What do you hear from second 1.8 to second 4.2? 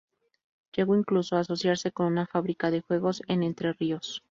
con una fábrica de jugos en Entre Ríos.